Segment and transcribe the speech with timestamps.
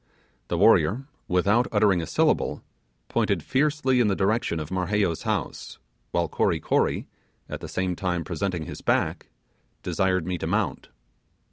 [0.47, 2.63] The warrior, without uttering a syllable,
[3.07, 5.77] pointed fiercely in the direction of Marheyo's house,
[6.09, 7.05] while Kory Kory,
[7.47, 9.29] at the same time presenting his back,
[9.83, 10.89] desired me to mount.